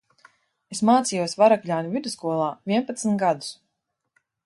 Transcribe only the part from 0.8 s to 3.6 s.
mācījos Varakļānu vidusskolā vienpadsmit gadus.